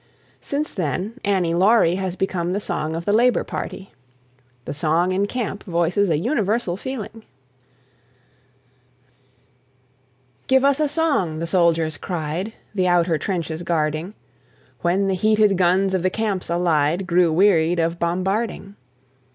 Since 0.41 0.73
then 0.73 1.19
"Annie 1.23 1.53
Laurie" 1.53 1.93
has 1.93 2.15
become 2.15 2.53
the 2.53 2.59
song 2.59 2.95
of 2.95 3.05
the 3.05 3.13
Labour 3.13 3.43
party. 3.43 3.91
"The 4.65 4.73
Song 4.73 5.11
in 5.11 5.27
Camp" 5.27 5.63
voices 5.63 6.09
a 6.09 6.17
universal 6.17 6.75
feeling. 6.75 7.23
(1825 10.49 10.49
78.) 10.49 10.55
"Give 10.55 10.65
us 10.65 10.79
a 10.79 10.91
song!" 10.91 11.37
the 11.37 11.45
soldiers 11.45 11.97
cried, 11.97 12.53
The 12.73 12.87
outer 12.87 13.19
trenches 13.19 13.61
guarding, 13.61 14.15
When 14.79 15.05
the 15.05 15.13
heated 15.13 15.55
guns 15.55 15.93
of 15.93 16.01
the 16.01 16.09
camps 16.09 16.49
allied 16.49 17.05
Grew 17.05 17.31
weary 17.31 17.73
of 17.73 17.99
bombarding. 17.99 18.77